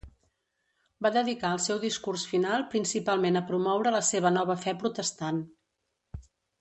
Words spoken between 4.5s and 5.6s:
fe protestant.